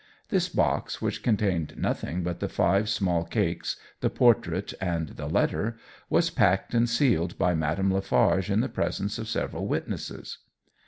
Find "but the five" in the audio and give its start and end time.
2.23-2.89